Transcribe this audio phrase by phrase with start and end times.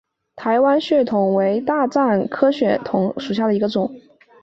[0.35, 3.93] 台湾血桐为大戟科血桐属下的一个种。